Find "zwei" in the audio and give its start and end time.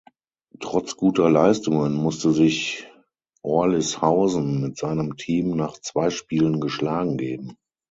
5.79-6.09